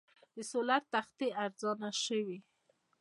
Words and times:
د 0.35 0.37
سولر 0.51 0.81
تختې 0.93 1.27
ارزانه 1.43 1.89
شوي؟ 2.05 2.39